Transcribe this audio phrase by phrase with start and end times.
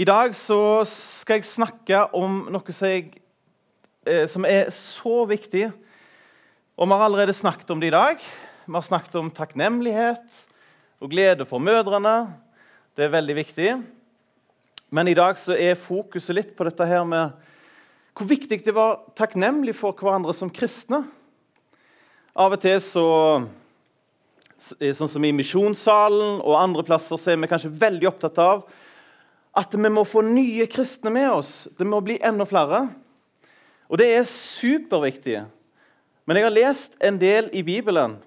[0.00, 3.18] I dag så skal jeg snakke om noe som, jeg,
[4.08, 5.66] eh, som er så viktig.
[6.80, 8.16] Og vi har allerede snakket om det i dag.
[8.64, 10.38] Vi har snakket om takknemlighet
[11.04, 12.32] og glede for mødrene.
[12.96, 13.76] Det er veldig viktig.
[14.88, 17.36] Men i dag så er fokuset litt på dette her med
[18.16, 21.04] hvor viktig det var takknemlig for hverandre som kristne.
[22.32, 23.08] Av og til så
[24.60, 28.66] Sånn som i misjonssalen og andre plasser så er vi kanskje veldig opptatt av
[29.56, 31.68] at vi må få nye kristne med oss.
[31.78, 32.84] Det må bli enda flere.
[33.90, 35.40] Og det er superviktig.
[36.26, 38.18] Men jeg har lest en del i Bibelen,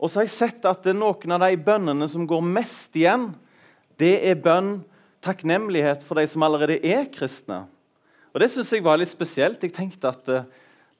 [0.00, 3.30] og så har jeg sett at noen av de bønnene som går mest igjen,
[4.00, 4.78] det er bønn,
[5.24, 7.64] takknemlighet for de som allerede er kristne.
[8.32, 9.62] Og Det syns jeg var litt spesielt.
[9.64, 10.42] Jeg tenkte at det,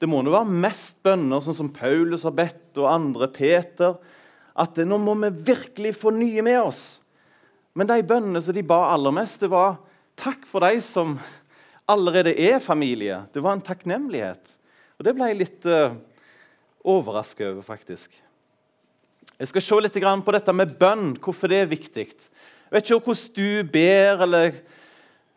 [0.01, 3.97] det må nå være mest bønner, sånn som Paulus har bedt, og andre, Peter,
[4.57, 6.83] at nå må vi virkelig få nye med oss.
[7.77, 9.77] Men de bønnene som de ba aller mest, det var
[10.17, 11.19] takk for de som
[11.87, 13.21] allerede er familie.
[13.35, 14.55] Det var en takknemlighet.
[14.97, 15.99] Og Det ble jeg litt uh, eh,
[16.89, 18.17] overraska over, faktisk.
[19.37, 22.09] Jeg skal se litt på dette med bønn, hvorfor det er viktig.
[22.09, 24.57] Jeg vet ikke hvordan du ber, eller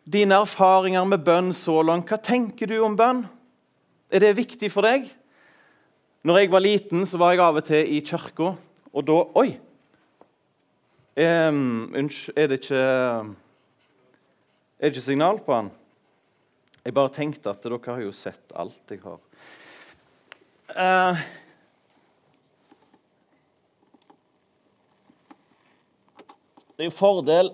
[0.08, 2.08] dine erfaringer med bønn så langt.
[2.08, 3.26] Hva tenker du om bønn?
[4.10, 5.10] Er det viktig for deg?
[6.24, 8.54] Når jeg var liten, så var jeg av og til i kirka.
[8.96, 9.50] Og da Oi!
[11.20, 13.34] Um, Unnskyld, er det ikke Er
[14.80, 15.68] det ikke signal på han?
[16.80, 19.18] Jeg bare tenkte at dere har jo sett alt jeg har.
[20.70, 21.20] Uh,
[26.72, 27.52] det er jo fordel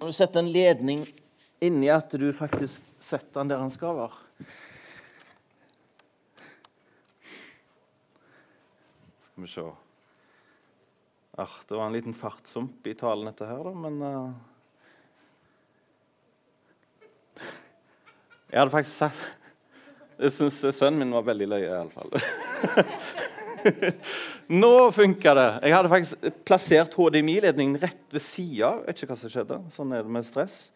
[0.00, 1.04] når du setter en ledning
[1.60, 4.16] inni at du faktisk setter den der den skal være.
[9.28, 9.83] Skal vi se
[11.36, 14.32] Ah, det var en liten fartssump i talen, dette her, da, men uh...
[18.52, 22.14] Jeg hadde faktisk sagt Jeg syns sønnen min var veldig løye, iallfall.
[24.62, 25.48] Nå funka det!
[25.64, 28.76] Jeg hadde faktisk plassert HDMI-ledningen rett ved sida.
[28.92, 29.58] Ikke hva som skjedde.
[29.74, 30.68] Sånn er det med stress.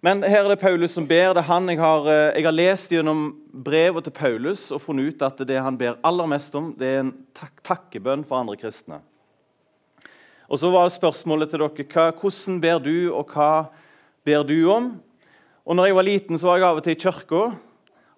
[0.00, 1.34] Men her er det Paulus som ber.
[1.36, 5.12] det er han jeg har, eh, jeg har lest gjennom brevet til Paulus og funnet
[5.12, 8.56] ut at det han ber aller mest om, det er en tak takkebønn for andre
[8.56, 9.02] kristne.
[10.48, 13.68] Og Så var spørsmålet til dere hva, hvordan ber du, og hva
[14.24, 14.88] ber du om?
[15.66, 17.42] Og når jeg var liten, så var jeg av og til i kirka,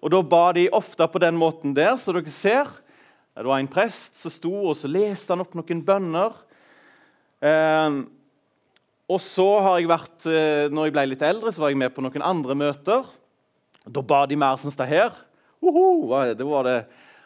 [0.01, 2.65] og da ba de ofte på den måten der, som dere ser.
[3.35, 6.31] Det var en prest som sto, og så leste han opp noen bønner.
[7.43, 8.03] Eh,
[9.11, 11.91] og så har jeg vært, eh, når jeg ble litt eldre, så var jeg med
[11.93, 13.07] på noen andre møter.
[13.83, 15.11] Da ba de mer som det her.
[15.61, 16.79] Uhu, det var det.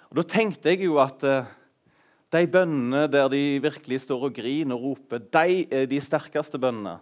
[0.09, 1.45] Og Da tenkte jeg jo at eh,
[2.33, 6.97] de bønnene der de virkelig står og griner og roper, de er de sterkeste bønnene.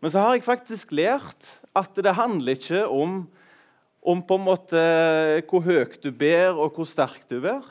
[0.00, 3.26] Men så har jeg faktisk lært at det handler ikke om,
[4.02, 4.80] om på en måte
[5.48, 7.64] hvor høyt du ber, og hvor sterk du er.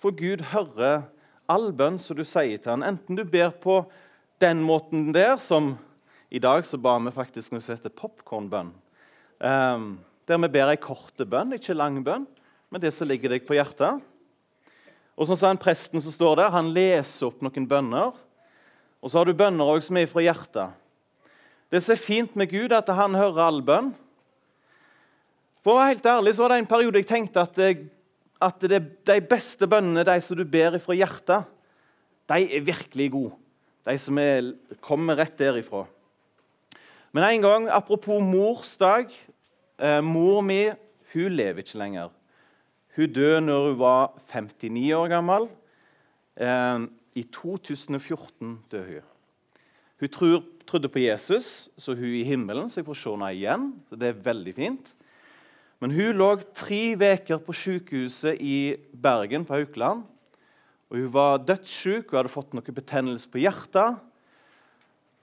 [0.00, 1.04] For Gud hører
[1.50, 2.84] all bønn som du sier til ham.
[2.86, 3.82] Enten du ber på
[4.42, 5.76] den måten der, som
[6.32, 8.72] i dag så ba vi faktisk noe som heter popkornbønn.
[9.42, 9.86] Um,
[10.26, 12.26] der vi ber ei korte bønn, ikke lang bønn,
[12.72, 14.00] men det som ligger deg på hjertet.
[15.18, 18.14] Og sånn en Presten som står der, han leser opp noen bønner.
[19.02, 20.78] Og så har du bønner også som er fra hjertet.
[21.72, 23.92] Det som er fint med Gud, er at han hører all bønn.
[25.62, 27.90] For å være helt ærlig, så var det en periode jeg tenkte at, det,
[28.42, 31.50] at det, de beste bønnene, de som du ber fra hjertet,
[32.32, 33.41] de er virkelig gode.
[33.82, 35.84] De som er, kommer rett derifra.
[37.12, 39.10] Men en gang, apropos mors dag
[39.78, 40.70] eh, Mor mi
[41.12, 42.12] hun lever ikke lenger.
[42.96, 45.48] Hun døde når hun var 59 år gammel.
[46.40, 46.86] Eh,
[47.20, 49.08] I 2014 døde hun.
[50.00, 53.34] Hun tror, trodde på Jesus, så hun er i himmelen, så jeg får se henne
[53.36, 53.68] igjen.
[53.88, 54.94] så Det er veldig fint.
[55.80, 60.02] Men hun lå tre uker på sykehuset i Bergen på Haukeland.
[60.92, 63.96] Og Hun var dødssyk, hun hadde fått noe betennelse på hjertet.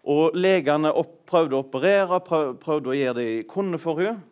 [0.10, 0.90] Og Legene
[1.30, 4.24] prøvde å operere, prøvde å gjøre det de kunne for henne.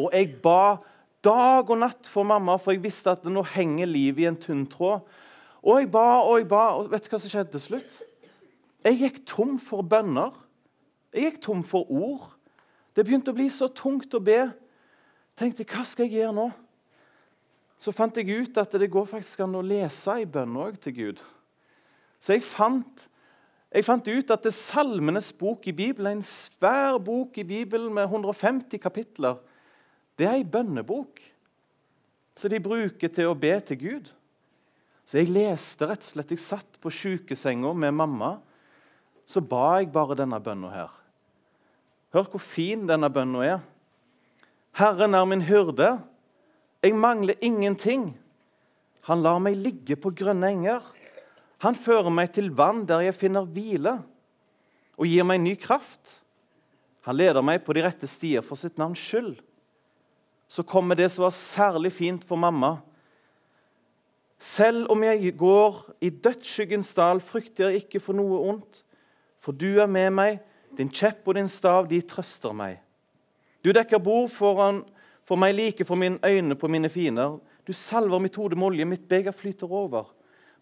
[0.00, 0.78] Og jeg ba
[1.20, 4.64] dag og natt for mamma, for jeg visste at nå henger livet i en tynn
[4.72, 5.04] tråd.
[5.60, 8.00] Og jeg ba og jeg ba, og vet du hva som skjedde til slutt?
[8.86, 10.32] Jeg gikk tom for bønner.
[11.12, 12.30] Jeg gikk tom for ord.
[12.96, 14.46] Det begynte å bli så tungt å be.
[15.36, 16.46] tenkte hva skal jeg gjøre nå?
[17.78, 20.96] Så fant jeg ut at det går faktisk an å lese i bønn òg til
[20.96, 21.20] Gud.
[22.20, 23.06] Så jeg fant,
[23.70, 27.92] jeg fant ut at det er Salmenes bok i Bibelen, en svær bok i Bibelen
[27.92, 29.36] med 150 kapitler,
[30.16, 31.20] det er ei bønnebok
[32.36, 34.08] som de bruker til å be til Gud.
[35.06, 38.36] Så jeg leste rett og slett Jeg satt på sjukesenga med mamma.
[39.26, 40.90] Så ba jeg bare denne bønna her.
[42.14, 43.60] Hør hvor fin denne bønna er.
[44.76, 45.96] Herren er min hyrde.
[46.86, 48.12] Jeg mangler ingenting.
[49.10, 50.84] Han lar meg ligge på grønne enger.
[51.64, 53.96] Han fører meg til vann der jeg finner hvile,
[54.94, 56.14] og gir meg ny kraft.
[57.08, 59.34] Han leder meg på de rette stier for sitt navns skyld.
[60.46, 62.76] Så kommer det som var særlig fint for mamma.
[64.38, 68.84] Selv om jeg går i dødsskyggens dal, frykter jeg ikke for noe ondt.
[69.42, 70.42] For du er med meg,
[70.78, 72.78] din kjepp og din stav, de trøster meg.
[73.64, 74.84] Du dekker bord foran,
[75.26, 77.38] for meg like for mine øyne på mine fiender.
[77.66, 80.12] Du salver mitt hode med olje, mitt beger flyter over.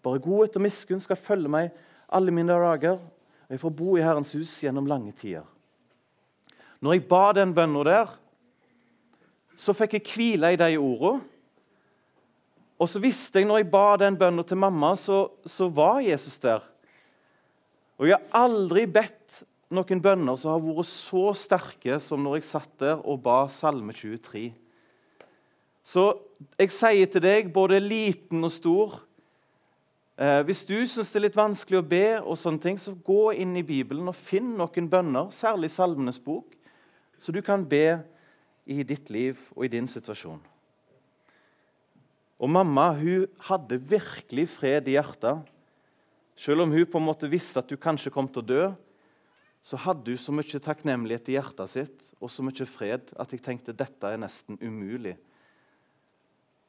[0.03, 1.71] Bare godhet og miskunn skal følge meg
[2.09, 5.45] alle mine dager, og jeg får bo i Herrens hus gjennom lange tider.
[6.81, 8.11] Når jeg ba den bønna der,
[9.57, 11.15] så fikk jeg hvile i de orda.
[12.81, 16.37] Og så visste jeg når jeg ba den bønna til mamma, så, så, var Jesus
[16.43, 16.65] der.
[18.01, 22.49] Og jeg har aldri bedt noen bønner som har vært så sterke som når jeg
[22.49, 24.53] satt der og ba Salme 23.
[25.85, 26.07] Så
[26.59, 28.95] jeg sier til deg, både liten og stor
[30.17, 33.35] eh, Hvis du syns det er litt vanskelig å be, og sånne ting, så gå
[33.37, 36.57] inn i Bibelen og finn noen bønner, særlig Salmenes bok,
[37.21, 38.01] så du kan be
[38.65, 40.41] i ditt liv og i din situasjon.
[42.41, 45.45] Og Mamma hun hadde virkelig fred i hjertet.
[46.37, 48.65] Selv om hun på en måte visste at du kanskje kom til å dø,
[49.65, 53.41] så hadde hun så mye takknemlighet i hjertet sitt og så mye fred at jeg
[53.45, 55.17] tenkte dette er nesten umulig.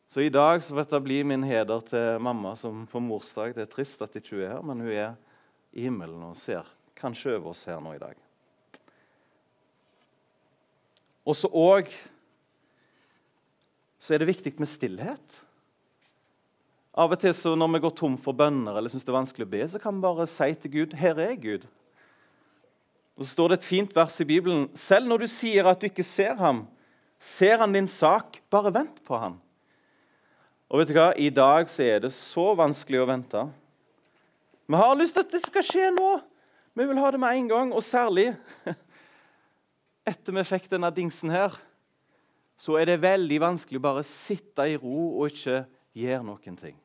[0.07, 3.55] Så i dag så vil dette bli min heder til mamma som på morsdag.
[3.57, 5.15] Det er trist at ikke hun er her, men hun er
[5.75, 8.15] i himmelen og ser kanskje over oss her nå i dag.
[11.25, 11.89] Og så òg
[13.99, 15.39] så er det viktig med stillhet.
[16.95, 19.47] Av og til så når vi går tom for bønner eller synes det er vanskelig
[19.49, 21.65] å be, så kan vi bare si til Gud 'Her er Gud'.
[23.15, 24.69] Og Så står det et fint vers i Bibelen.
[24.75, 26.65] Selv når du sier at du ikke ser ham,
[27.19, 28.41] ser han din sak.
[28.51, 29.39] Bare vent på ham.
[30.69, 31.11] Og vet du hva?
[31.15, 33.45] I dag så er det så vanskelig å vente.
[34.65, 36.09] Vi har lyst til at det skal skje nå.
[36.75, 38.33] Vi vil ha det med en gang, og særlig
[40.11, 41.53] etter vi fikk denne dingsen her,
[42.59, 45.61] så er det veldig vanskelig å bare sitte i ro og ikke
[45.95, 46.75] gjøre noen ting.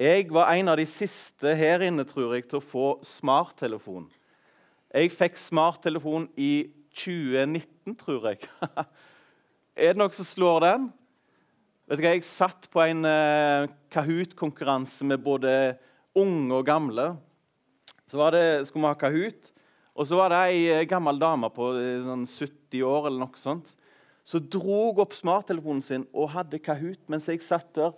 [0.00, 4.08] Jeg var en av de siste her inne tror jeg, til å få smarttelefon.
[4.92, 8.42] Jeg fikk smarttelefon i 2019, tror jeg.
[9.80, 10.90] er det noen som slår den?
[11.88, 15.54] Vet du hva, Jeg satt på en uh, Kahoot-konkurranse med både
[16.18, 17.08] unge og gamle.
[18.04, 19.52] Så det, skulle vi ha Kahoot.
[19.92, 23.40] Og så var det ei eh, gammel dame på eh, sånn 70 år eller noe
[23.40, 23.74] sånt,
[24.24, 27.92] som drog opp smarttelefonen sin og hadde Kahoot mens jeg satt der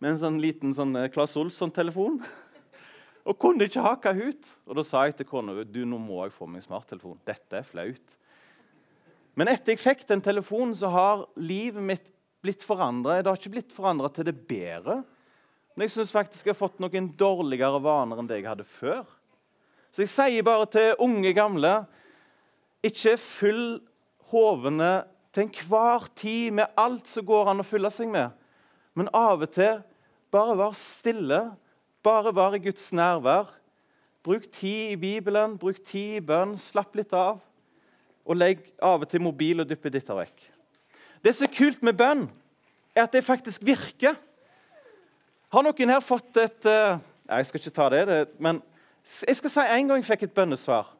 [0.00, 2.20] med en sånn liten sånn Claes eh, Olsson-telefon.
[3.28, 4.48] og kunne ikke ha Kahoot.
[4.68, 7.20] Og da sa jeg til kona du, nå må jeg få meg smarttelefon.
[7.28, 8.16] Dette er flaut.
[9.38, 12.08] Men etter jeg fikk den telefonen, så har livet mitt
[12.40, 13.20] blitt forandra.
[13.20, 15.02] Det har ikke blitt forandra til det bedre.
[15.74, 19.04] Men jeg syns faktisk jeg har fått noen dårligere vaner enn det jeg hadde før.
[19.90, 21.74] Så jeg sier bare til unge, gamle
[22.86, 23.64] ikke fyll
[24.30, 25.02] hovene
[25.34, 28.32] til enhver tid med alt som går an å fylle seg med.
[28.98, 29.82] Men av og til
[30.32, 31.40] bare vær stille,
[32.02, 33.50] bare vær i Guds nærvær.
[34.24, 37.40] Bruk tid i Bibelen, bruk tid i bønn, slapp litt av.
[38.28, 40.42] Og legg av og til mobil og duppeditter vekk.
[41.24, 42.26] Det som er kult med bønn,
[42.94, 44.16] er at det faktisk virker.
[45.50, 48.60] Har noen her fått et uh, Jeg skal ikke ta det, det men
[49.26, 50.90] jeg skal si En gang jeg fikk et bønnesvar.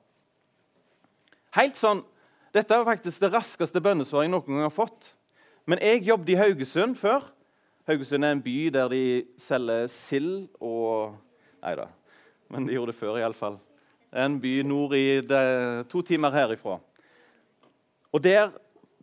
[1.54, 2.02] Helt sånn,
[2.50, 5.12] Dette er faktisk det raskeste bønnesvaret jeg noen gang har fått.
[5.70, 7.28] Men jeg jobbet i Haugesund før.
[7.90, 9.04] Haugesund er en by der de
[9.40, 11.16] selger sild og
[11.60, 11.88] Nei da,
[12.48, 13.58] men de gjorde det før, iallfall.
[14.08, 15.40] Det er en by nord i det,
[15.92, 16.78] to timer herifra.
[18.12, 18.54] Og Der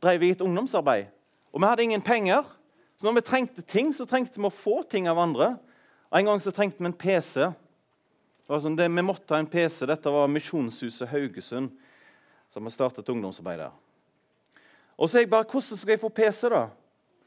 [0.02, 1.06] drev vi et ungdomsarbeid.
[1.54, 2.44] Og vi hadde ingen penger.
[2.98, 5.58] Så når vi trengte ting, så trengte vi å få ting av andre.
[6.10, 7.46] Og En gang så trengte vi en PC.
[7.46, 9.86] Det var sånn, det, Vi måtte ha en PC.
[9.86, 11.70] Dette var Misjonshuset Haugesund,
[12.50, 13.72] som vi startet ungdomsarbeid der.
[14.98, 16.70] Og så jeg bare Hvordan skal jeg få PC, da?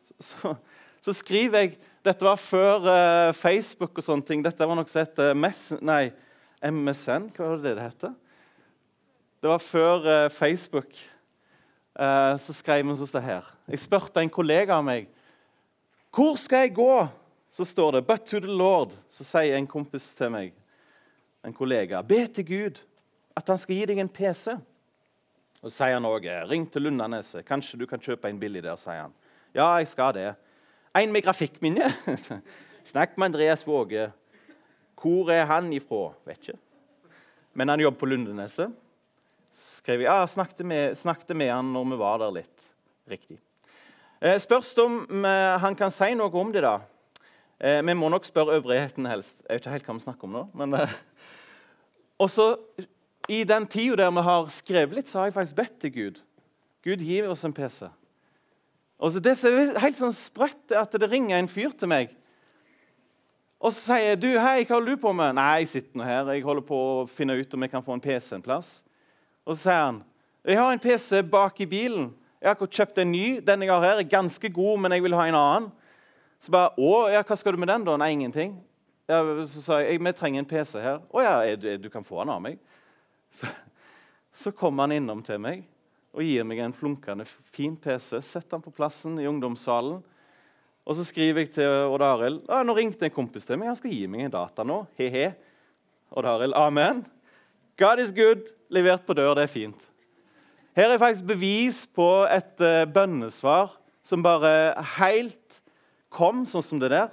[0.02, 0.54] Så, så,
[1.00, 4.44] så skriver jeg Dette var før uh, Facebook og sånne ting.
[4.44, 6.06] Dette var noe som het Nei,
[6.64, 7.28] MSN.
[7.36, 8.06] Hva var det det het?
[9.40, 10.96] Det var før uh, Facebook.
[11.92, 13.48] Uh, så skrev vi sånn her.
[13.68, 15.10] Jeg spurte en kollega av meg
[16.10, 16.94] hvor skal jeg gå.
[17.50, 18.96] Så står det 'But to the Lord'.
[19.10, 20.52] Så sier en kompis til meg
[21.44, 22.80] en kollega, be til Gud
[23.36, 24.52] at han skal gi deg en PC.
[25.62, 27.44] Og Så sier han òg ring til Lundaneset.
[27.44, 28.76] Kanskje du kan kjøpe en billig der.
[28.76, 29.12] sier han.
[29.54, 30.34] Ja, jeg skal det.
[30.98, 31.86] En med grafikkminne.
[32.90, 34.08] Snakk med Andreas Våge.
[34.98, 36.08] Hvor er han ifra?
[36.26, 36.58] Vet ikke.
[37.54, 38.72] Men han jobber på Lundeneset.
[39.54, 40.02] skrev.
[40.02, 42.66] Ja, snakket med, snakket med han når vi var der litt.
[43.06, 43.38] Riktig.
[44.20, 46.80] Eh, spørs om eh, han kan si noe om det, da.
[47.60, 49.44] Eh, vi må nok spørre øvrigheten helst.
[49.46, 50.44] Jeg vet ikke helt hva vi snakker om nå.
[50.54, 50.74] men...
[50.74, 50.98] Eh,
[52.22, 52.56] og så,
[53.28, 56.20] I den tida der vi har skrevet litt, så har jeg faktisk bedt til Gud.
[56.82, 57.86] Gud, gi oss en PC.
[59.00, 61.88] Og så Det som er helt sånn sprøtt, er at det ringer en fyr til
[61.88, 62.12] meg.
[63.60, 65.34] Og så sier jeg, du, hei, hva holder du på med?
[65.36, 66.30] Nei, jeg sitter nå her.
[66.32, 68.70] Jeg holder på å finne ut om jeg kan få en PC en plass.
[69.44, 70.02] Og så sier han,
[70.44, 72.10] jeg har en PC bak i bilen.
[72.40, 73.24] Jeg har akkurat kjøpt en ny.
[73.44, 75.70] Den jeg har her, er ganske god, men jeg vil ha en annen.
[76.40, 77.96] Så bare, å, ja, Hva skal du med den, da?
[78.00, 78.54] Nei, ingenting.
[79.10, 81.02] Ja, så sa jeg vi trenger en PC her.
[81.08, 82.60] Å ja, du, du kan få den av meg.
[83.30, 83.46] Så,
[84.34, 85.60] så kom han innom til meg
[86.10, 88.18] og gir meg en flunkende fin PC.
[88.18, 90.00] Setter den på plassen i ungdomssalen.
[90.88, 93.70] Og så skriver jeg til Odd Arild ah, nå ringte en kompis til meg.
[93.70, 94.82] Han skal gi meg en data nå.
[94.98, 95.28] He-he.
[96.10, 97.04] Odd Arild, amen.
[97.78, 98.50] God is good.
[98.74, 99.36] Levert på dør.
[99.38, 99.86] Det er fint.
[100.76, 103.76] Her er faktisk bevis på et uh, bønnesvar
[104.06, 105.60] som bare helt
[106.10, 107.10] kom sånn som det der.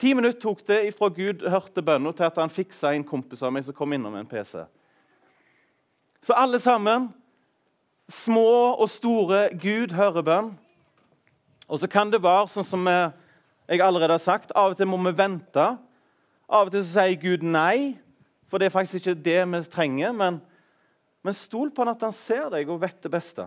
[0.00, 3.52] Ti minutter tok det fra Gud hørte bønna, til at han fiksa en kompis av
[3.52, 4.62] meg som kom innom en PC.
[6.24, 7.10] Så alle sammen,
[8.10, 10.52] små og store, Gud hører bønn.
[11.70, 14.98] Og så kan det være sånn som jeg allerede har sagt, av og til må
[15.06, 15.66] vi vente.
[16.50, 17.94] Av og til så sier Gud nei,
[18.50, 20.12] for det er faktisk ikke det vi trenger.
[20.12, 20.40] men
[21.22, 23.46] men stol på han at han ser deg og vet det beste.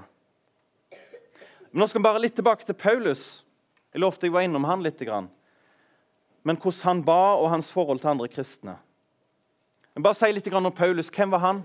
[1.71, 3.41] Men Nå skal vi bare litt tilbake til Paulus.
[3.93, 5.01] Jeg lovte jeg var innom han litt.
[6.43, 8.77] Men hvordan han ba, og hans forhold til andre kristne.
[9.93, 11.09] Men bare si litt om Paulus.
[11.09, 11.63] Hvem var han?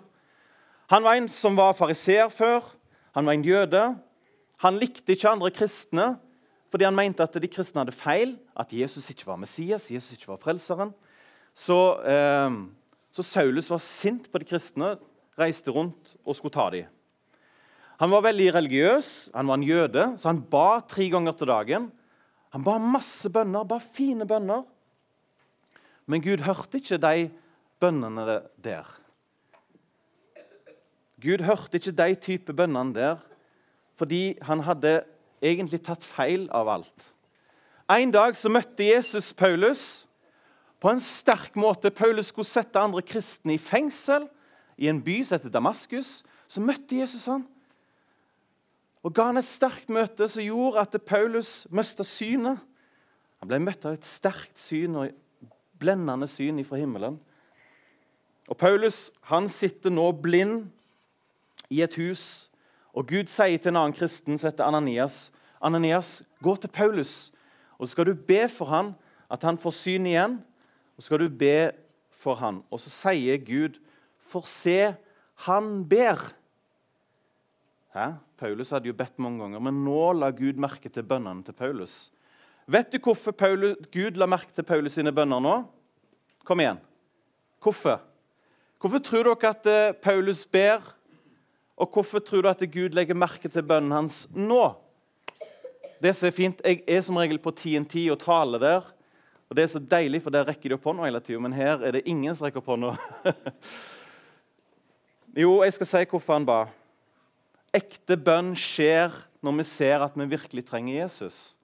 [0.89, 2.65] Han var en som var fariseer før.
[3.19, 3.83] Han var en jøde.
[4.63, 6.13] Han likte ikke andre kristne
[6.69, 10.29] fordi han mente at de kristne hadde feil, at Jesus ikke var Messias, Jesus ikke
[10.29, 10.91] var frelseren.
[11.57, 12.59] Så, eh,
[13.09, 14.91] så Saulus var sint på de kristne
[15.41, 16.91] reiste rundt og skulle ta dem.
[17.99, 21.89] Han var veldig religiøs, han var en jøde, så han ba tre ganger til dagen.
[22.53, 24.63] Han ba masse bønner, ba fine bønner.
[26.07, 27.31] Men Gud hørte ikke de
[27.81, 28.87] bønnene der.
[31.23, 33.25] Gud hørte ikke de type bønnene der
[33.99, 35.01] fordi han hadde
[35.43, 37.07] egentlig tatt feil av alt.
[37.91, 40.05] En dag så møtte Jesus Paulus
[40.79, 41.91] på en sterk måte.
[41.91, 44.29] Paulus skulle sette andre kristne i fengsel
[44.79, 47.43] i en by som heter Damaskus, så møtte Jesus han.
[49.03, 52.63] Og ga han et sterkt møte som gjorde at Paulus mista synet.
[53.43, 57.19] Han ble møtt av et sterkt syn og blendende syn fra himmelen.
[58.49, 60.69] Og Paulus han sitter nå blind
[61.71, 62.49] i et hus,
[62.97, 65.29] og Gud sier til en annen kristen som heter Ananias,
[65.61, 67.31] Ananias, gå til Paulus,
[67.79, 68.95] og så skal du be for han
[69.29, 70.39] at han får syn igjen.
[70.97, 71.71] Og så skal du be
[72.19, 72.63] for han.
[72.73, 73.79] Og så sier Gud
[74.29, 74.95] for se,
[75.47, 76.21] han ber.
[77.95, 78.11] Hæ?
[78.39, 82.11] Paulus hadde jo bedt mange ganger, men nå la Gud merke til bønnene til Paulus.
[82.69, 85.55] Vet du hvorfor Paulus, Gud la merke til Paulus sine bønner nå?
[86.47, 86.79] Kom igjen.
[87.63, 88.03] Hvorfor?
[88.79, 90.85] Hvorfor tror dere at eh, Paulus ber,
[91.79, 94.73] og hvorfor tror du at Gud legger merke til bønnen hans nå?
[96.03, 98.83] Det som er fint, Jeg er som regel på TNT og taler der.
[99.49, 101.83] og Det er så deilig, for der rekker de opp hånda hele tida, men her
[101.83, 102.97] er det ingen som rekker opp hånda.
[105.39, 106.67] Jo, jeg skal si hvorfor han ba.
[107.77, 109.13] Ekte bønn skjer
[109.45, 111.55] når vi ser at vi virkelig trenger Jesus.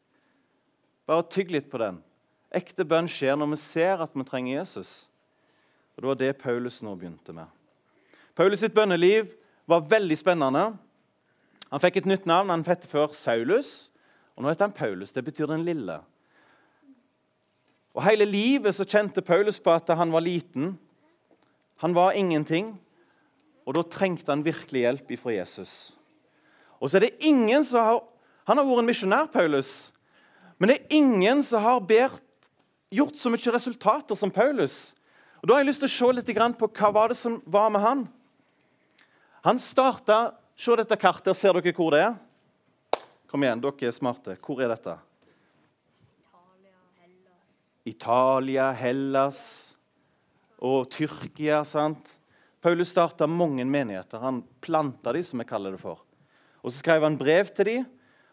[1.09, 1.97] Bare tygg litt på den.
[2.54, 5.09] Ekte bønn skjer når vi ser at vi trenger Jesus.
[5.97, 7.49] Og Det var det Paulus nå begynte med.
[8.37, 9.33] Paulus sitt bønneliv
[9.66, 10.73] var veldig spennende.
[11.71, 12.52] Han fikk et nytt navn.
[12.52, 13.90] Han het før Saulus,
[14.35, 15.12] og nå heter han Paulus.
[15.14, 16.00] Det betyr den lille.
[17.94, 20.75] Og Hele livet så kjente Paulus på at han var liten.
[21.83, 22.75] Han var ingenting.
[23.64, 25.94] Og da trengte han virkelig hjelp fra Jesus.
[26.80, 28.02] Og så er det ingen som har,
[28.44, 29.90] Han har vært en misjonær, Paulus.
[30.59, 32.21] Men det er ingen som har bedt,
[32.92, 34.92] gjort så mye resultater som Paulus.
[35.40, 37.71] Og Da har jeg lyst til å se litt på hva var det som var
[37.71, 38.09] med han.
[39.45, 41.37] Han starta Se dette kartet.
[41.37, 42.15] Ser dere hvor det er?
[43.29, 44.37] Kom igjen, dere er smarte.
[44.41, 44.95] Hvor er dette?
[47.85, 49.41] Italia, Hellas
[50.57, 51.65] og Tyrkia.
[51.69, 52.15] sant?
[52.63, 54.23] Paulus starta mange menigheter.
[54.23, 56.01] Han planta de, som vi kaller det for.
[56.63, 57.85] Og Så skrev han brev til de,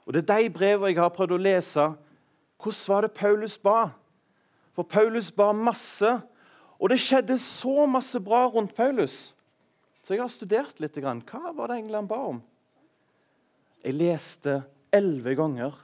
[0.08, 1.96] Og Det er de brevene jeg har prøvd å lese.
[2.58, 3.91] Hvordan var det Paulus ba?
[4.74, 6.22] For Paulus ba masse,
[6.80, 9.34] og det skjedde så masse bra rundt Paulus.
[10.01, 10.98] Så jeg har studert litt.
[10.98, 12.41] Hva var det han ba om?
[13.81, 14.62] Jeg leste
[14.93, 15.75] elleve ganger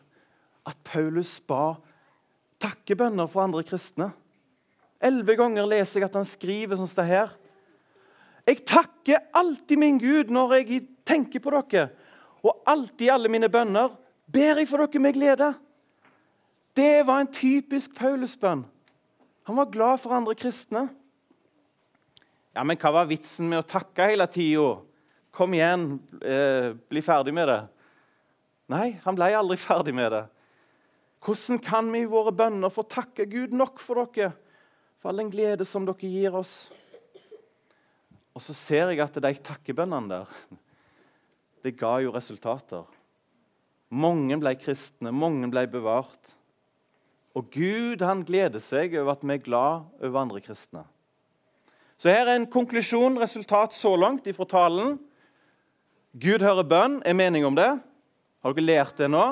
[0.68, 1.78] at Paulus ba
[2.62, 4.12] takkebønner for andre kristne.
[4.98, 7.36] Elleve ganger leser jeg at han skriver sånn som det her.
[8.48, 11.90] Jeg takker alltid min Gud når jeg tenker på dere.
[12.46, 13.92] Og alltid alle mine bønner
[14.32, 15.52] ber jeg for dere med glede.
[16.78, 18.64] Det var en typisk Paulus-bønn.
[19.50, 20.88] Han var glad for andre kristne.
[22.58, 24.80] Ja, Men hva var vitsen med å takke hele tida?
[25.30, 27.60] Kom igjen, eh, bli ferdig med det.
[28.74, 30.24] Nei, han ble aldri ferdig med det.
[31.22, 34.32] Hvordan kan vi i våre bønner få takke Gud nok for dere,
[34.98, 36.72] for all den glede som dere gir oss?
[38.34, 40.36] Og så ser jeg at de takkebønnene der,
[41.64, 42.90] det ga jo resultater.
[43.94, 46.34] Mange ble kristne, mange ble bevart.
[47.38, 50.88] Og Gud han gleder seg over at vi er glad over andre kristne.
[51.98, 55.00] Så her er en konklusjon, resultat så langt ifra talen.
[56.14, 57.00] Gud hører bønn.
[57.06, 57.72] Er mening om det?
[58.46, 59.26] Har dere lært det nå?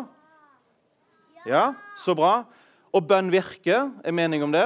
[1.46, 2.40] Ja, så bra.
[2.90, 3.92] Og bønn virker.
[4.02, 4.66] Er mening om det?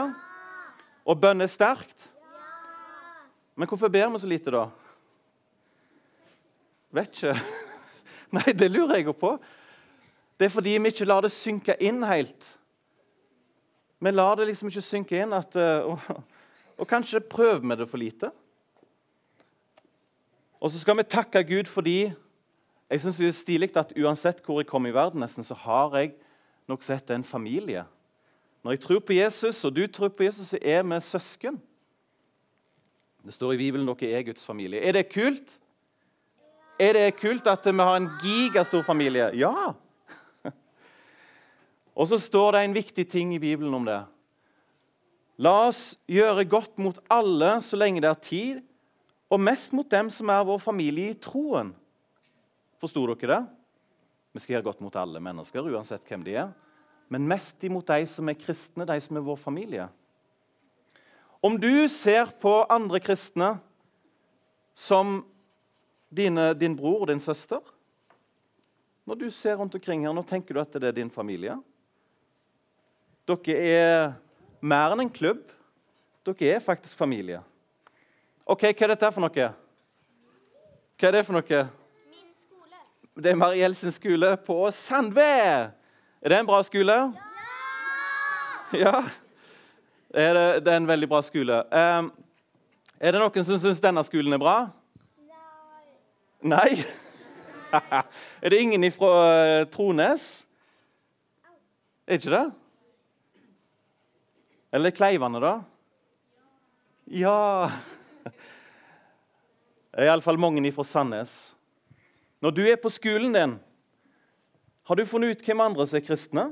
[1.03, 2.07] Og bønn er sterkt.
[3.59, 4.69] Men hvorfor ber vi så lite, da?
[6.95, 7.35] Vet ikke.
[8.39, 9.35] Nei, det lurer jeg jo på.
[10.39, 12.47] Det er fordi vi ikke lar det synke inn helt.
[13.99, 16.07] Vi lar det liksom ikke synke inn at eh,
[16.79, 18.31] Og, kanskje prøver vi det for lite.
[20.59, 22.11] Og så skal vi takke Gud fordi
[22.89, 25.93] jeg synes det er stilig at uansett hvor jeg kommer i verden, nesten, så har
[25.97, 26.13] jeg
[26.67, 27.83] nok sett en familie.
[28.63, 31.61] Når jeg tror på Jesus, og du tror på Jesus, så er vi søsken.
[33.25, 34.81] Det står i Bibelen dere er Guds familie.
[34.81, 35.59] Er det kult?
[36.79, 39.29] Er det kult at vi har en gigastor familie?
[39.37, 39.73] Ja!
[41.99, 44.01] Og så står det en viktig ting i Bibelen om det.
[45.39, 48.57] La oss gjøre godt mot alle så lenge det er tid,
[49.31, 51.71] og mest mot dem som er vår familie i troen.
[52.81, 53.39] Forsto dere det?
[54.35, 56.51] Vi skal gjøre godt mot alle mennesker, uansett hvem de er.
[57.09, 59.87] Men mest imot de som er kristne, de som er vår familie.
[61.41, 63.53] Om du ser på andre kristne
[64.75, 65.21] som
[66.11, 67.61] dine, din bror og din søster
[69.05, 71.55] Når du ser rundt omkring her, nå tenker du at det er din familie.
[73.25, 74.11] Dere er
[74.61, 75.41] mer enn en klubb.
[76.27, 77.39] Dere er faktisk familie.
[78.49, 79.49] OK, hva er dette for noe?
[80.99, 81.61] Hva er det for noe?
[82.09, 82.81] Min skole.
[83.15, 85.25] Det er Mariell sin skole på Sandve.
[86.19, 86.97] Er det en bra skole?
[88.75, 89.03] Ja.
[90.13, 91.61] Er det, det er en veldig bra skole.
[91.69, 92.11] Um,
[92.99, 94.57] er det noen som syns denne skolen er bra?
[96.43, 96.73] Nei?
[96.73, 96.83] Nei?
[98.43, 100.29] er det ingen fra Trones?
[102.09, 102.45] Er ikke det?
[104.71, 105.53] Eller Kleivane, da?
[107.09, 107.71] Ja
[109.89, 111.55] Det er iallfall mange fra Sandnes.
[112.39, 113.55] Når du er på skolen din,
[114.85, 116.43] har du funnet ut hvem andre som er kristne?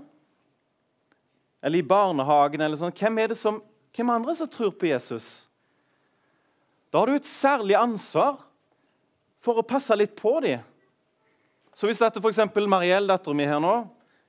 [1.61, 2.61] Eller i barnehagen?
[2.61, 2.93] eller sånn.
[2.93, 3.61] Hvem er det som,
[3.95, 5.47] hvem andre som tror på Jesus?
[6.91, 8.41] Da har du et særlig ansvar
[9.41, 10.65] for å passe litt på dem.
[11.77, 12.41] Så hvis dette f.eks.
[12.65, 13.75] Mariell, dattera mi her nå,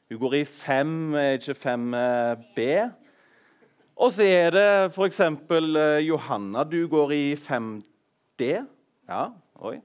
[0.08, 0.94] hun går i 5,
[1.40, 2.64] ikke 5B.
[3.98, 5.20] Og så er det f.eks.
[6.06, 8.50] Johanna, du går i 5D.
[9.10, 9.24] Ja,
[9.58, 9.80] oi.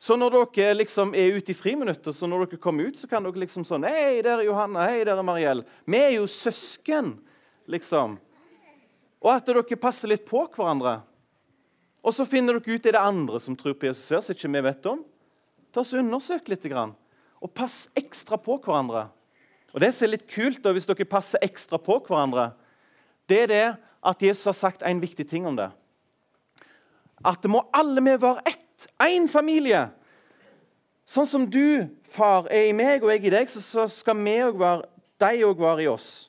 [0.00, 3.24] Så når dere liksom er ute i friminuttet, så når dere kommer ut, så kan
[3.24, 4.86] dere liksom sånn Hei, der er Johanna.
[4.88, 5.62] Hei, der er Mariell.
[5.84, 7.14] Vi er jo søsken,
[7.68, 8.16] liksom.
[9.20, 10.98] Og at dere passer litt på hverandre.
[12.04, 14.52] Og så finner dere ut er det andre som tror på Jesus her, som ikke
[14.56, 15.04] vi vet om.
[15.72, 16.68] Ta oss Undersøk litt.
[16.72, 19.10] Og pass ekstra på hverandre.
[19.74, 22.52] Og Det som er litt kult da, hvis dere passer ekstra på hverandre,
[23.30, 23.66] det er det
[24.04, 25.70] at Jesus har sagt en viktig ting om det.
[27.24, 28.60] At det må alle vi være ett.
[29.00, 29.86] Én familie.
[31.08, 34.58] Sånn som du, far, er i meg og jeg i deg, så skal vi òg
[34.60, 34.86] være,
[35.20, 36.28] de òg være i oss.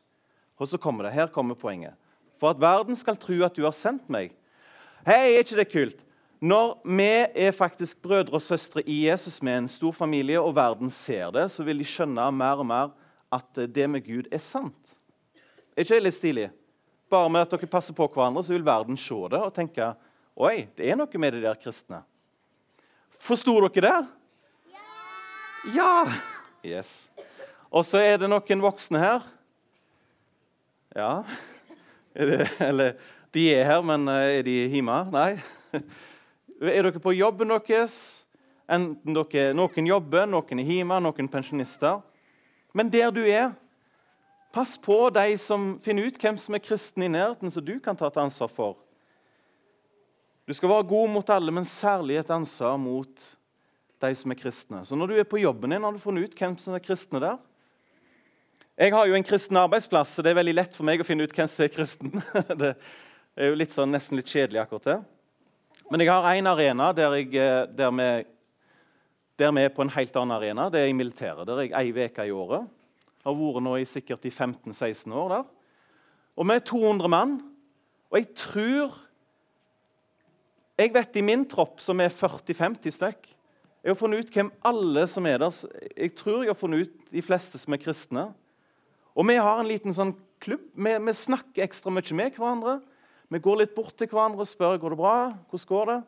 [0.60, 1.96] Og så kommer det, Her kommer poenget.
[2.40, 4.34] For at verden skal tro at du har sendt meg.
[5.08, 6.04] Hei, er ikke det kult?
[6.44, 7.12] Når vi
[7.48, 11.48] er faktisk brødre og søstre i Jesus med en stor familie, og verden ser det,
[11.52, 12.92] så vil de skjønne mer og mer
[13.34, 14.96] at det med Gud er sant.
[15.76, 16.50] Er ikke det litt stilig?
[17.10, 19.94] Bare med at dere passer på hverandre, så vil verden se det og tenke
[20.36, 22.02] Oi, det er noe med de der kristne.
[23.24, 23.98] Forsto dere det?
[24.74, 24.88] Ja!
[25.78, 25.92] ja.
[26.66, 27.06] Yes.
[27.70, 29.26] Og så er det noen voksne her.
[30.96, 31.12] Ja.
[32.16, 32.94] Er eller
[33.36, 34.96] de er her, men eh, er de hjemme?
[35.12, 35.34] Nei.
[36.64, 38.24] Er dere på jobben deres?
[38.72, 42.00] Enten dere, Noen jobber, noen er hjemme, noen pensjonister.
[42.74, 43.52] Men der du er,
[44.56, 47.98] pass på de som finner ut hvem som er kristen i nærheten, som du kan
[48.00, 48.78] ta et ansvar for.
[50.48, 53.26] Du skal være god mot alle, men særlig et ansvar mot
[54.06, 54.84] de som er kristne.
[54.88, 57.20] Så når du er på jobben din, har du funnet ut hvem som er kristne
[57.20, 57.42] der?
[58.80, 61.28] Jeg har jo en kristen arbeidsplass, så det er veldig lett for meg å finne
[61.28, 62.16] ut hvem som er kristen.
[62.62, 62.72] det
[63.36, 64.98] er jo litt sånn, nesten litt kjedelig, akkurat det.
[65.92, 68.10] Men jeg har én arena der, jeg, eh, der, vi,
[69.42, 70.72] der, vi, er på en helt annen arena.
[70.72, 71.44] Det er i militæret.
[71.48, 72.72] Der er jeg ei uke i året.
[73.26, 75.46] Har vært nå i sikkert i 15-16 år der.
[76.38, 77.36] Og vi er 200 mann.
[78.12, 79.02] Og jeg tror
[80.76, 83.30] Jeg vet i min tropp, som er 40-50 stykk
[83.82, 85.54] Jeg har funnet ut hvem alle som er der.
[85.96, 88.26] Jeg tror jeg har funnet ut de fleste som er kristne.
[89.16, 90.66] Og vi har en liten sånn klubb.
[90.76, 92.80] Vi, vi snakker ekstra mye med hverandre.
[93.32, 95.16] Vi går litt bort til hverandre og spør går det bra
[95.50, 96.02] hvordan går det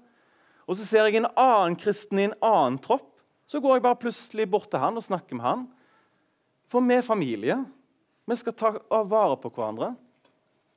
[0.68, 3.14] Og så ser jeg en annen kristen i en annen tropp.
[3.48, 5.68] Så går jeg bare plutselig bort til han og snakker med han.
[6.68, 7.58] For vi er familie.
[8.28, 8.74] Vi skal ta
[9.08, 9.94] vare på hverandre.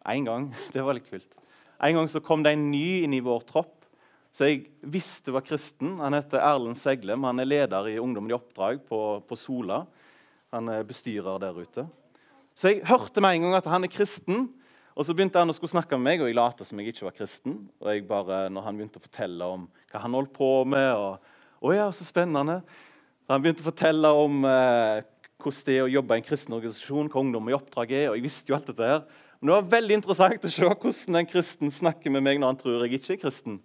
[0.06, 0.50] En gang.
[0.74, 1.30] Det var litt kult.
[1.80, 3.80] En gang så kom det en ny inn i vår tropp
[4.30, 5.96] så jeg visste var kristen.
[5.98, 7.26] Han heter Erlend Seglem.
[7.26, 9.82] Han er leder i Ungdommen i oppdrag på, på Sola.
[10.54, 11.86] Han er bestyrer der ute.
[12.54, 14.48] Så jeg hørte med en gang at han er kristen.
[14.94, 17.08] Og Så begynte han å skulle snakke med meg, og jeg lot som jeg ikke
[17.08, 17.56] var kristen.
[17.80, 21.30] Og jeg bare, når han begynte å fortelle om hva han holdt på med og,
[21.60, 22.60] å ja, så spennende.
[23.26, 25.02] Da han begynte å fortelle om eh,
[25.40, 28.18] hvordan det er å jobbe i en kristen organisasjon, hva ungdom i oppdrag er, og
[28.18, 29.02] jeg visste jo alt dette her.
[29.40, 32.60] Men det var veldig interessant å se hvordan en kristen snakker med meg når han
[32.60, 33.58] tror jeg ikke er kristen.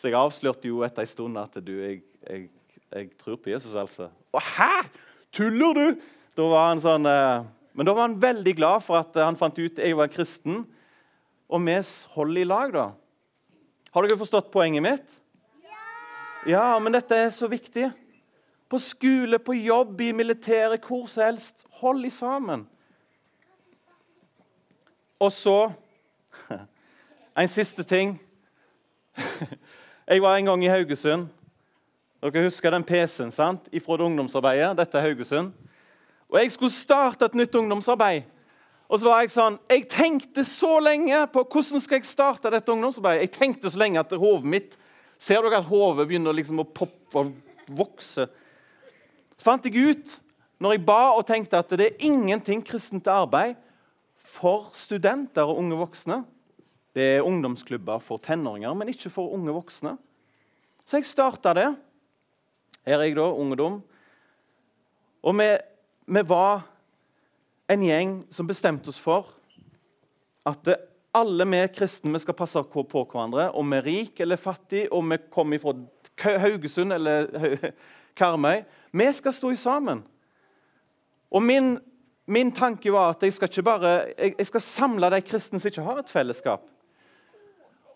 [0.00, 2.46] Så jeg avslørte jo etter en stund at du, jeg, jeg,
[2.90, 4.08] jeg tror på Jesus, altså.
[4.32, 4.72] Å, hæ?
[5.36, 6.06] Tuller du?
[6.36, 7.08] Da var han sånn...
[7.08, 10.10] Eh, men da var han veldig glad for at han fant ut at jeg var
[10.12, 10.64] kristen.
[11.52, 11.76] Og vi
[12.16, 12.86] holder i lag, da.
[13.92, 15.16] Har dere forstått poenget mitt?
[15.64, 15.78] Ja!
[16.48, 17.90] Ja, men dette er så viktig.
[18.72, 21.66] På skole, på jobb, i militæret, hvor som helst.
[21.82, 22.64] Hold i sammen.
[25.20, 25.72] Og så
[27.38, 28.16] en siste ting.
[30.08, 31.28] Jeg var en gang i Haugesund.
[32.22, 33.68] Dere husker den PC-en sant?
[33.84, 34.76] fra ungdomsarbeidet?
[34.78, 35.52] Dette er Haugesund.
[36.32, 38.22] Og jeg skulle starte et nytt ungdomsarbeid.
[38.88, 42.72] Og så var Jeg sånn, jeg tenkte så lenge på hvordan skal jeg starte dette
[42.72, 43.26] ungdomsarbeidet.
[43.26, 44.78] Jeg tenkte så lenge at hodet mitt
[45.22, 47.28] Ser dere at hodet begynner liksom å poppe og
[47.78, 48.24] vokse?
[49.42, 50.10] Så fant jeg ut,
[50.62, 53.56] når jeg ba og tenkte at det er ingenting kristent arbeid
[54.14, 56.20] for studenter og unge voksne.
[56.94, 59.96] Det er ungdomsklubber for tenåringer, men ikke for unge voksne.
[60.86, 61.66] Så jeg starta det.
[62.86, 63.80] Her er jeg, da, ungdom.
[65.26, 65.48] Og vi
[66.06, 66.62] vi var
[67.70, 69.32] en gjeng som bestemte oss for
[70.46, 70.70] at
[71.18, 73.50] alle vi kristne vi skal passe på hverandre.
[73.50, 75.74] Om vi er rik eller fattig, om vi kommer fra
[76.46, 77.26] Haugesund eller
[78.16, 78.62] Karmøy.
[78.92, 80.02] Vi skal stå sammen.
[81.32, 81.78] Og min,
[82.26, 85.70] min, tanke var at jeg skal, ikke bare, jeg, jeg skal samle de kristne som
[85.70, 86.66] ikke har et fellesskap.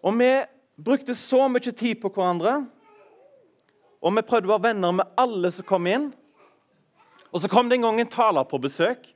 [0.02, 0.31] Og vi
[0.76, 2.62] brukte så mye tid på hverandre.
[4.00, 6.11] Og vi prøvde å være venner med alle som kom inn.
[7.33, 9.11] Og Så kom det en gang en taler på besøk,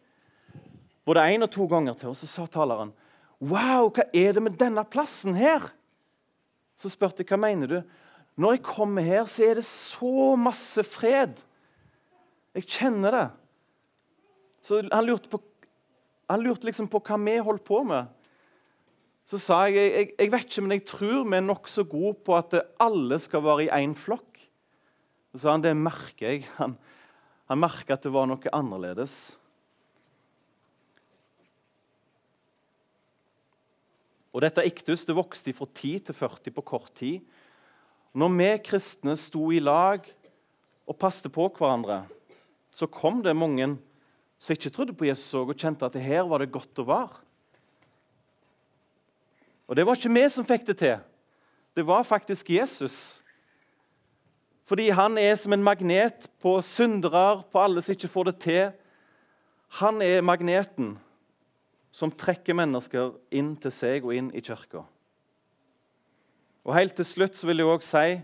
[1.09, 2.11] både én og to ganger til.
[2.11, 2.93] Og så sa taleren,
[3.41, 5.73] 'Wow, hva er det med denne plassen her?'
[6.77, 7.83] Så spurte jeg, 'Hva mener du?'
[8.41, 11.43] 'Når jeg kommer her, så er det så masse fred.'
[12.57, 13.27] Jeg kjenner det.
[14.65, 15.39] Så han lurte, på,
[16.29, 18.09] han lurte liksom på hva vi holdt på med.
[19.29, 22.35] Så sa jeg, jeg, jeg vet ikke, men jeg tror vi er nokså gode på
[22.35, 24.41] at alle skal være i én flokk.
[25.31, 26.49] Så sa han, det merker jeg.
[26.57, 26.75] Han,
[27.47, 29.37] han merka at det var noe annerledes.
[34.35, 37.23] Og Dette iktus det vokste fra 10 til 40 på kort tid.
[38.13, 40.07] Når vi kristne sto i lag
[40.89, 42.03] og passet på hverandre,
[42.75, 43.77] så kom det mange
[44.41, 47.21] som ikke trodde på Jesus og kjente at her var det godt å være.
[49.71, 50.99] Og Det var ikke vi som fikk det til.
[51.77, 53.17] Det var faktisk Jesus
[54.71, 58.69] fordi han er som en magnet på syndere, på alle som ikke får det til.
[59.83, 60.93] Han er magneten
[61.91, 64.85] som trekker mennesker inn til seg og inn i kirka.
[66.71, 68.21] Og Helt til slutt så vil jeg også si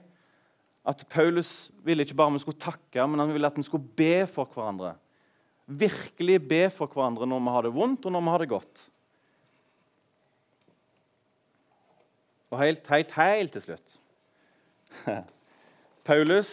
[0.87, 1.51] at Paulus
[1.83, 4.93] ville ikke bare vi skulle takke, men han ville at vi skulle be for hverandre.
[5.67, 8.83] Virkelig be for hverandre når vi har det vondt, og når vi har det godt.
[12.55, 13.97] Og helt, helt, helt til slutt
[16.07, 16.51] Paulus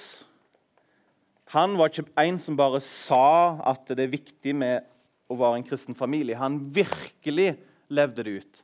[1.53, 4.87] han var ikke en som bare sa at det er viktig med
[5.29, 6.39] å være en kristen familie.
[6.41, 7.51] Han virkelig
[7.93, 8.61] levde det ut.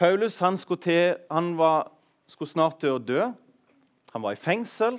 [0.00, 1.90] Paulus han skulle, til, han var,
[2.32, 3.26] skulle snart til å dø.
[4.12, 4.98] Han var i fengsel.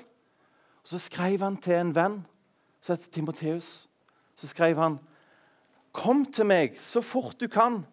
[0.84, 2.19] Og Så skrev han til en venn
[2.82, 3.88] som heter Timoteus.
[4.36, 5.00] Så skrev han,
[5.93, 7.86] 'Kom til meg så fort du kan.'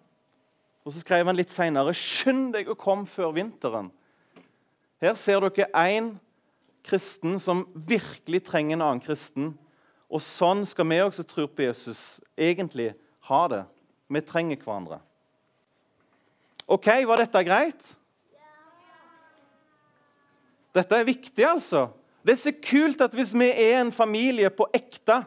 [0.85, 3.93] Og Så skrev han litt seinere, 'Skynd deg å komme før vinteren.'
[5.01, 6.21] Her ser dere en
[6.85, 9.59] kristen som virkelig trenger en annen kristen.
[10.11, 13.65] Og sånn skal vi også tro på Jesus, egentlig ha det.
[14.09, 15.01] Vi trenger hverandre.
[16.67, 17.97] OK, var dette greit?
[20.77, 21.89] Dette er viktig, altså.
[22.23, 25.23] Det er så kult at hvis vi er en familie på ekte,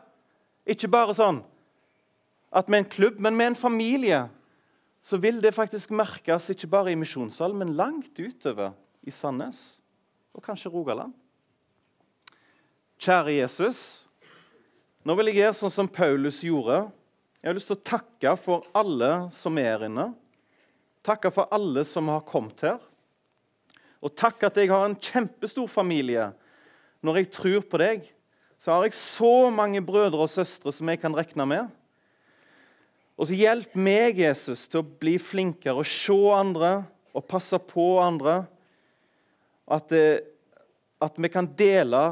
[0.69, 1.41] ikke bare sånn
[2.53, 4.19] at vi er en klubb, men vi er en familie,
[5.03, 9.79] så vil det faktisk merkes ikke bare i misjonssalen, men langt utover i Sandnes
[10.33, 11.15] og kanskje Rogaland.
[13.01, 13.79] Kjære Jesus,
[15.03, 16.85] nå vil jeg gjøre sånn som Paulus gjorde.
[17.41, 20.05] Jeg har lyst til å takke for alle som er her inne.
[21.03, 22.77] Takke for alle som har kommet her.
[24.03, 26.27] Og takk at jeg har en kjempestor familie.
[27.03, 28.03] Når jeg tror på deg,
[28.59, 31.71] så har jeg så mange brødre og søstre som jeg kan regne med.
[33.19, 36.73] Og så Hjelp meg, Jesus, til å bli flinkere og se andre
[37.13, 38.41] og passe på andre.
[39.69, 40.23] At, det,
[40.99, 42.03] at vi kan dele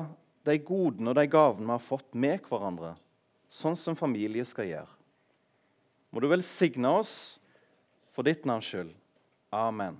[0.48, 2.94] de godene og de gavene vi har fått, med hverandre.
[3.52, 4.94] Sånn som familie skal gjøre.
[6.12, 7.14] Må du velsigne oss
[8.16, 8.92] for ditt navns skyld.
[9.52, 10.00] Amen.